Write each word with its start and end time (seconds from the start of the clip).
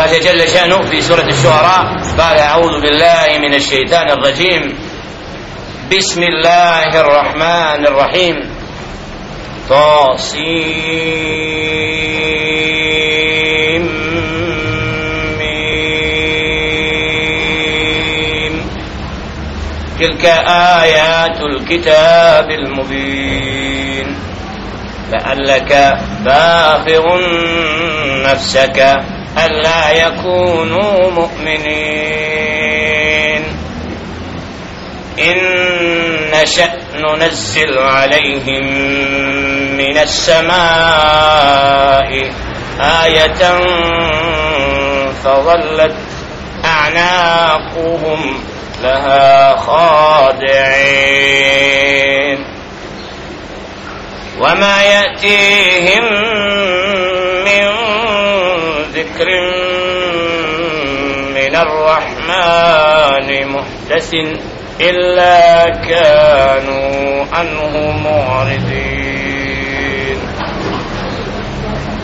كاش 0.00 0.10
جل 0.10 0.48
شأنه 0.48 0.82
في 0.82 1.02
سورة 1.02 1.20
الشعراء 1.20 1.84
قال 2.18 2.38
أعوذ 2.38 2.80
بالله 2.80 3.38
من 3.38 3.54
الشيطان 3.54 4.10
الرجيم. 4.10 4.78
بسم 5.96 6.22
الله 6.22 7.00
الرحمن 7.00 7.86
الرحيم. 7.86 8.36
طاسيم. 9.68 10.40
تلك 20.00 20.24
آيات 20.80 21.40
الكتاب 21.40 22.50
المبين. 22.50 24.16
لعلك 25.12 25.98
باخر 26.24 27.04
نفسك. 28.24 28.96
ألا 29.38 30.06
يكونوا 30.06 31.10
مؤمنين. 31.10 32.60
إن 35.18 35.36
نشأ 36.34 36.70
ننزل 36.94 37.78
عليهم 37.78 38.64
من 39.76 39.98
السماء 39.98 40.60
آية 42.80 43.60
فظلت 45.24 45.96
أعناقهم 46.64 48.20
لها 48.82 49.56
خاضعين. 49.56 50.90
وما 54.40 54.82
يأتيهم 54.82 56.04
ذكر 59.20 59.30
من 61.34 61.54
الرحمن 61.56 63.28
محدث 63.52 64.14
إلا 64.80 65.68
كانوا 65.68 67.24
عنه 67.32 67.72
معرضين. 68.04 69.00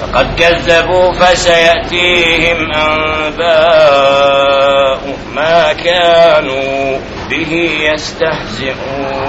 فقد 0.00 0.40
كذبوا 0.40 1.12
فسيأتيهم 1.12 2.72
أنباء 2.72 4.18
ما 5.34 5.72
كانوا 5.72 6.98
به 7.30 7.52
يستهزئون. 7.92 9.28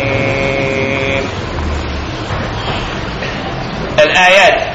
الآيات. 4.03 4.71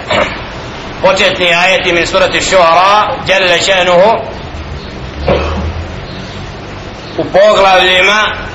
وجدني 1.04 1.64
آيتي 1.64 1.92
من 1.92 2.04
سورة 2.06 2.32
الشعراء 2.34 3.18
جل 3.26 3.62
شأنه 3.62 4.22
وبغلا 7.18 7.80
لما 7.84 8.46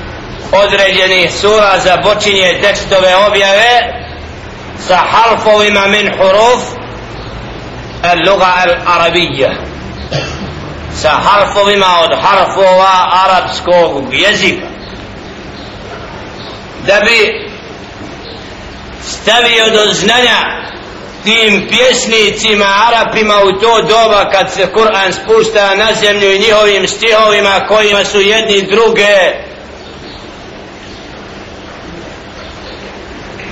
određeni 0.52 1.30
sura 1.30 1.78
započinje 1.78 2.60
tekstove 2.62 3.16
objave 3.16 3.94
sa 4.88 4.96
harfovima 4.96 5.86
min 5.86 6.10
huruf 6.18 6.62
al 8.02 8.18
luga 8.30 8.52
al 8.56 8.70
arabija 8.86 9.50
sa 10.94 11.10
harfovima 11.10 11.86
od 12.04 12.18
harfova 12.22 13.10
arapskog 13.24 14.14
jezika. 14.14 14.66
Da 16.86 17.00
bi 17.00 17.50
stavio 19.02 19.70
do 19.70 19.92
znanja 19.92 20.61
tim 21.24 21.68
pjesnicima 21.68 22.66
Arapima 22.88 23.34
u 23.44 23.52
to 23.60 23.82
doba 23.82 24.30
kad 24.32 24.52
se 24.52 24.66
Kur'an 24.72 25.12
spušta 25.12 25.74
na 25.74 25.94
zemlju 25.94 26.32
i 26.32 26.38
njihovim 26.38 26.88
stihovima 26.88 27.66
kojima 27.68 28.04
su 28.04 28.20
jedni 28.20 28.62
druge. 28.62 29.16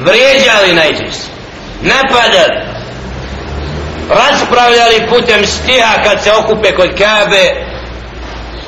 Vrijeđali 0.00 0.75
najčešće 0.75 1.31
napadali 1.82 2.70
raspravljali 4.08 5.06
putem 5.08 5.47
stiha 5.47 6.02
kad 6.04 6.22
se 6.22 6.32
okupe 6.32 6.72
kod 6.72 6.91
Kabe 6.98 7.70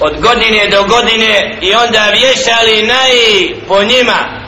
od 0.00 0.20
godine 0.20 0.68
do 0.70 0.82
godine 0.84 1.58
i 1.60 1.74
onda 1.74 2.12
vješali 2.12 2.82
naj 2.82 3.10
po 3.68 3.84
njima 3.84 4.41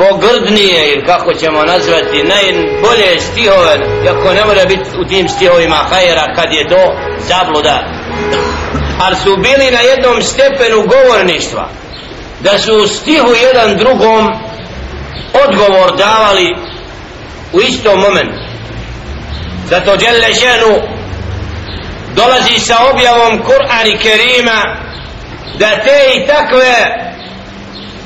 pogrdnije 0.00 0.92
ili 0.92 1.06
kako 1.06 1.34
ćemo 1.34 1.64
nazvati 1.64 2.22
najbolje 2.22 3.20
stihove 3.20 3.78
iako 4.04 4.32
ne 4.32 4.44
mora 4.44 4.64
biti 4.64 4.90
u 5.00 5.08
tim 5.08 5.28
stihovima 5.28 5.76
hajera 5.76 6.34
kad 6.34 6.52
je 6.52 6.68
to 6.68 6.82
zabluda. 7.28 7.84
Ali 9.00 9.16
su 9.16 9.36
bili 9.36 9.70
na 9.70 9.80
jednom 9.80 10.22
stepenu 10.22 10.86
govorništva 10.86 11.68
da 12.40 12.58
su 12.58 12.74
u 12.76 12.86
stihu 12.86 13.32
jedan 13.46 13.76
drugom 13.76 14.28
odgovor 15.46 15.96
davali 15.96 16.56
u 17.52 17.60
istom 17.60 18.00
momentu. 18.00 18.40
Zato 19.70 19.96
Đelle 19.96 20.32
Ženu 20.40 20.74
dolazi 22.16 22.58
sa 22.58 22.76
objavom 22.92 23.38
Kur'an 23.38 23.86
i 23.86 23.98
Kerima 23.98 24.76
da 25.58 25.82
te 25.82 26.14
i 26.14 26.26
takve 26.26 26.74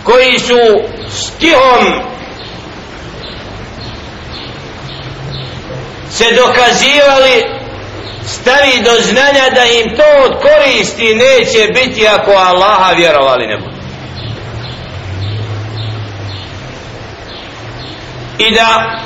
koji 0.04 0.38
su 0.38 0.58
stihom 1.10 2.14
se 6.10 6.24
dokazivali 6.32 7.44
stavi 8.26 8.82
do 8.84 8.90
znanja 9.02 9.50
da 9.54 9.64
im 9.64 9.96
to 9.96 10.24
od 10.24 10.32
koristi 10.42 11.14
neće 11.14 11.72
biti 11.72 12.08
ako 12.08 12.30
Allaha 12.30 12.92
vjerovali 12.92 13.46
ne 13.46 13.56
budu? 13.56 13.74
I 18.38 18.54
da 18.54 19.00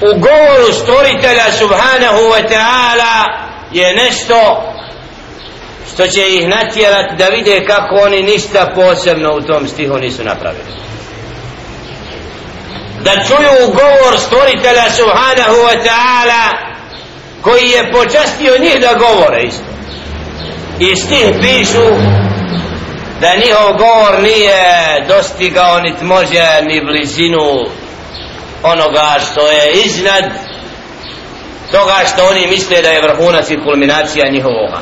u 0.00 0.20
govoru 0.20 0.72
stvoritelja 0.72 1.52
subhanahu 1.58 2.22
wa 2.22 2.48
ta'ala 2.48 3.24
je 3.72 3.94
nešto 3.94 4.62
što 5.94 6.06
će 6.06 6.28
ih 6.28 6.48
natjerati 6.48 7.14
da 7.18 7.26
vide 7.26 7.64
kako 7.66 7.94
oni 7.94 8.22
ništa 8.22 8.72
posebno 8.74 9.36
u 9.36 9.40
tom 9.40 9.68
stihu 9.68 9.98
nisu 9.98 10.24
napravili 10.24 10.89
da 13.04 13.10
čuju 13.10 13.66
govor 13.66 14.18
stvoritelja 14.18 14.90
subhanahu 14.90 15.56
wa 15.68 15.76
ta'ala 15.84 16.70
koji 17.42 17.68
je 17.70 17.92
počastio 17.92 18.58
njih 18.58 18.80
da 18.80 18.94
govore 18.94 19.42
isto. 19.42 19.64
I 20.78 20.96
stih 20.96 21.26
pišu 21.40 21.86
da 23.20 23.36
njihov 23.46 23.72
govor 23.72 24.22
nije 24.22 24.64
dostigao 25.08 25.80
nit 25.80 26.02
može 26.02 26.62
ni 26.62 26.84
blizinu 26.84 27.66
onoga 28.62 29.16
što 29.30 29.50
je 29.50 29.72
iznad 29.72 30.24
toga 31.72 31.94
što 32.12 32.24
oni 32.24 32.46
misle 32.46 32.82
da 32.82 32.88
je 32.88 33.02
vrhunac 33.02 33.50
i 33.50 33.62
kulminacija 33.64 34.30
njihovoga. 34.32 34.80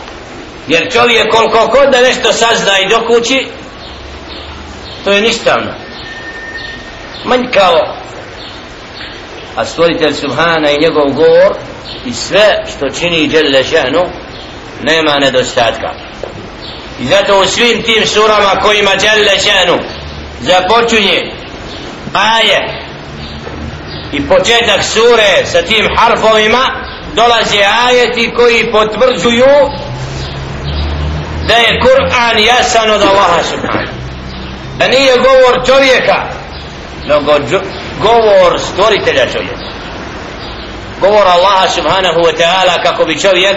Jer 0.69 0.93
čovjek 0.93 1.27
koliko 1.31 1.67
god 1.67 1.93
da 1.93 2.01
nešto 2.01 2.33
sazna 2.33 2.79
i 2.79 2.89
dokući 2.89 3.47
to 5.05 5.13
je 5.13 5.21
ništavno. 5.21 5.73
Manjkavo 7.25 7.99
a 9.57 9.65
stvoritelj 9.65 10.13
Subhana 10.13 10.71
i 10.71 10.81
njegov 10.81 11.13
govor 11.13 11.57
i 12.05 12.13
sve 12.13 12.65
što 12.67 12.91
čini 13.01 13.29
Đelle 13.29 13.65
Šehnu 13.65 14.05
nema 14.83 15.19
nedostatka. 15.19 15.95
I 17.01 17.05
zato 17.05 17.41
u 17.41 17.47
svim 17.47 17.83
tim 17.83 18.07
surama 18.07 18.61
kojima 18.63 18.91
Đelle 18.91 19.39
Šehnu 19.39 19.79
započunje 20.41 21.33
aje 22.15 22.89
i 24.13 24.29
početak 24.29 24.85
sure 24.85 25.45
sa 25.45 25.63
tim 25.63 25.89
harfovima 25.97 26.65
dolaze 27.15 27.65
ajeti 27.87 28.33
koji 28.37 28.73
potvrđuju 28.73 29.55
da 31.49 31.55
je 31.55 31.81
Kur'an 31.81 32.39
jasan 32.39 32.91
od 32.91 33.03
Allaha 33.03 33.43
subhanahu 33.43 33.99
da 34.79 34.89
nije 34.89 35.15
govor 35.17 35.67
čovjeka 35.67 36.25
nego 37.07 37.39
govor 38.03 38.61
stvoritelja 38.61 39.27
čovjek 39.33 39.59
govor 41.01 41.27
Allaha 41.27 41.69
subhanahu 41.69 42.21
wa 42.21 42.33
ta'ala 42.33 42.83
kako 42.83 43.05
bi 43.05 43.21
čovjek 43.21 43.57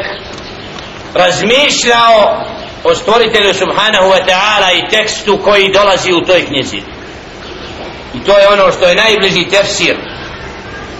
razmišljao 1.14 2.46
o 2.84 2.96
stvoritelju 2.96 3.54
subhanahu 3.54 4.10
wa 4.10 4.26
ta'ala 4.26 4.70
i 4.74 4.90
tekstu 4.90 5.40
koji 5.44 5.74
dolazi 5.74 6.14
u 6.14 6.26
toj 6.26 6.46
knjizi. 6.46 6.82
I 8.14 8.20
to 8.20 8.38
je 8.40 8.48
ono 8.48 8.72
što 8.72 8.86
je 8.88 8.96
najbliži 8.96 9.50
tefsir. 9.50 9.98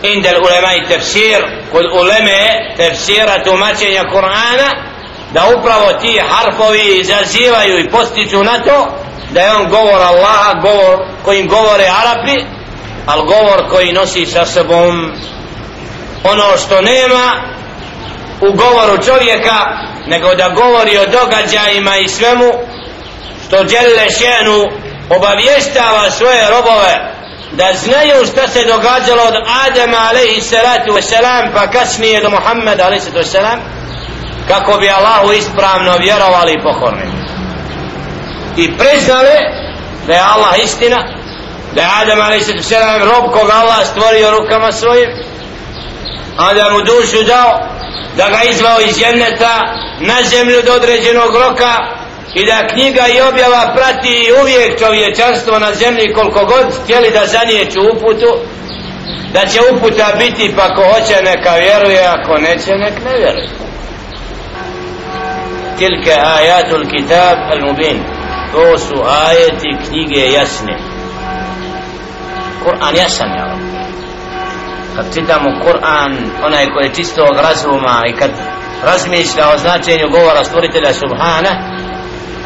Indel 0.04 0.36
ulema 0.44 0.74
i 0.74 0.88
tefsir 0.88 1.42
kod 1.72 1.86
uleme 2.02 2.74
tefsira 2.78 3.44
tumačenja 3.44 4.04
Kur'ana 4.14 4.70
da 5.34 5.46
upravo 5.58 5.94
ti 6.02 6.22
harfovi 6.30 7.00
izazivaju 7.00 7.80
i 7.80 7.90
postiču 7.90 8.44
na 8.44 8.60
to 8.64 8.98
da 9.30 9.42
je 9.42 9.52
on 9.52 9.70
govor 9.70 10.02
Allaha 10.02 10.54
govor 10.62 11.06
kojim 11.24 11.48
govore 11.48 11.84
Arapi 11.84 12.61
al 13.06 13.26
govor 13.26 13.70
koji 13.70 13.94
nosi 13.94 14.26
sa 14.26 14.46
sobom 14.46 15.12
ono 16.24 16.58
što 16.66 16.82
nema 16.82 17.32
u 18.42 18.54
govoru 18.54 19.04
čovjeka 19.04 19.58
nego 20.08 20.36
da 20.36 20.50
govori 20.50 20.98
o 20.98 21.06
događajima 21.06 21.98
i 21.98 22.08
svemu 22.08 22.52
što 23.48 23.64
djelile 23.64 24.10
šenu 24.10 24.64
obavještava 25.10 26.12
svoje 26.12 26.50
robove 26.50 27.12
da 27.52 27.74
znaju 27.74 28.26
šta 28.32 28.48
se 28.48 28.66
događalo 28.66 29.24
od 29.24 29.34
Adama 29.68 29.98
alaihi 30.10 30.42
salatu 30.42 30.92
wasalam 30.92 31.54
pa 31.54 31.72
kasnije 31.72 32.22
do 32.22 32.30
Muhammeda 32.30 32.86
alaihi 32.86 33.02
salatu 33.02 33.30
wasalam 33.30 33.58
kako 34.48 34.78
bi 34.78 34.90
Allahu 34.90 35.32
ispravno 35.32 35.98
vjerovali 35.98 36.54
i 36.54 36.64
pokorni. 36.64 37.12
I 38.58 38.78
priznali 38.78 39.38
da 40.08 40.14
je 40.14 40.20
Allah 40.20 40.64
istina 40.64 41.21
da 41.76 41.82
je 41.82 41.88
Adam 42.02 42.22
a.s. 42.22 42.72
rob 43.10 43.32
koga 43.32 43.54
Allah 43.54 43.86
stvorio 43.86 44.32
rukama 44.32 44.72
svojim. 44.72 45.10
A 46.38 46.54
da 46.54 46.70
mu 46.70 46.82
dušu 46.82 47.24
dao 47.24 47.60
da 48.18 48.30
ga 48.30 48.40
izvao 48.50 48.82
iz 48.82 49.02
jenneta 49.02 49.56
na 50.00 50.24
zemlju 50.24 50.62
do 50.66 50.74
određenog 50.74 51.36
roka 51.36 51.74
i 52.34 52.46
da 52.46 52.68
knjiga 52.68 53.08
i 53.08 53.22
objava 53.22 53.74
prati 53.76 54.34
uvijek 54.42 54.80
čovječanstvo 54.80 55.60
na 55.60 55.74
zemlji 55.74 56.14
koliko 56.14 56.46
god 56.46 56.84
htjeli 56.84 57.12
da 57.12 57.28
zanijeću 57.28 57.80
uputu 57.94 58.38
da 59.34 59.46
će 59.46 59.60
uputa 59.74 60.08
biti 60.18 60.54
pa 60.56 60.76
ko 60.76 60.84
hoće 60.84 61.24
neka 61.24 61.56
vjeruje 61.56 62.08
ako 62.08 62.38
neće 62.38 62.72
nek 62.72 62.94
ne 63.06 63.18
vjeruje. 63.18 63.50
Tilke 65.78 66.16
ajatul 66.38 66.84
kitab 66.90 67.38
al 67.52 67.60
mubin 67.68 68.04
to 68.52 68.78
su 68.78 69.04
ajeti 69.28 69.78
knjige 69.88 70.32
jasne. 70.32 70.91
Kur'an 72.64 72.96
jasan 72.96 73.30
je 73.30 73.42
kad 74.96 75.14
čitamo 75.14 75.50
Kur'an 75.66 76.12
onaj 76.46 76.66
koji 76.74 76.86
je 76.86 76.94
čistog 76.94 77.36
razuma 77.44 78.04
i 78.10 78.14
kad 78.14 78.32
razmišlja 78.84 79.50
o 79.54 79.58
značenju 79.58 80.10
govora 80.10 80.44
stvoritelja 80.44 80.94
Subhana 80.94 81.52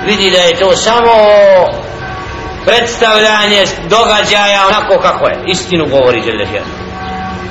vidi 0.05 0.31
da 0.31 0.37
je 0.37 0.55
to 0.55 0.75
samo 0.75 1.13
predstavljanje 2.65 3.63
događaja 3.89 4.67
onako 4.67 5.01
kako 5.01 5.27
je. 5.27 5.43
Istinu 5.47 5.85
govori 5.85 6.21
Đelešan. 6.21 6.67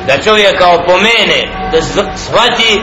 Da 0.07 0.23
čovjek 0.23 0.59
kao 0.59 0.85
pomene 0.87 1.41
da 1.73 1.83
shvati 2.17 2.83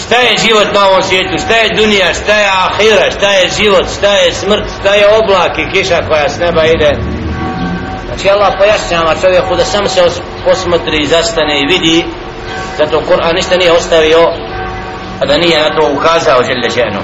šta 0.00 0.16
je 0.16 0.36
život 0.46 0.66
na 0.74 0.88
ovom 0.88 1.02
svijetu 1.02 1.38
šta 1.44 1.54
je 1.56 1.74
dunija, 1.76 2.14
šta 2.14 2.34
je 2.34 2.50
ahira 2.66 3.10
šta 3.10 3.30
je 3.30 3.50
život, 3.58 3.86
šta 3.98 4.12
je 4.12 4.32
smrt 4.32 4.64
šta 4.80 4.94
je 4.94 5.06
oblak 5.18 5.58
i 5.58 5.70
kiša 5.72 5.98
koja 6.08 6.28
s 6.28 6.38
neba 6.38 6.64
ide 6.64 7.19
znači 8.10 8.30
Allah 8.30 8.52
pojašnjava 8.58 9.14
čovjeku 9.22 9.56
da 9.56 9.64
sam 9.64 9.88
se 9.88 10.00
posmotri 10.44 10.98
i 11.02 11.06
zastane 11.06 11.60
i 11.60 11.66
vidi 11.66 12.04
zato 12.78 13.02
Kur'an 13.08 13.34
ništa 13.34 13.56
nije 13.56 13.72
ostavio 13.72 14.22
a 15.20 15.26
da 15.26 15.38
nije 15.38 15.62
na 15.62 15.70
to 15.76 15.90
ukazao 15.96 16.42
Đelešanu 16.42 17.02